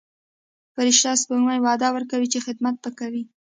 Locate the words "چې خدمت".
2.33-2.75